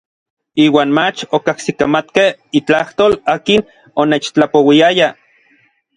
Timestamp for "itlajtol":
2.61-3.19